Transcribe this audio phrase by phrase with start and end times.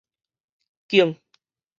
[0.89, 1.13] 龔